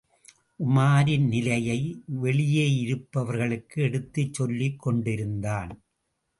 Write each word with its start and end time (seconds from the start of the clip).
உமாரின் 0.59 1.27
நிலையை 1.27 1.77
வெளியேயிருப்பவர்களுக்கு 2.23 3.81
எடுத்துச் 3.81 4.33
சொல்லிக் 4.33 4.79
கொண்டிருந்தான். 4.79 5.71